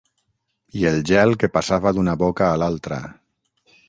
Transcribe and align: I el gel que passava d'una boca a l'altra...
I 0.79 0.85
el 0.91 0.95
gel 1.09 1.33
que 1.43 1.49
passava 1.57 1.91
d'una 1.97 2.15
boca 2.23 2.47
a 2.47 2.57
l'altra... 2.63 2.99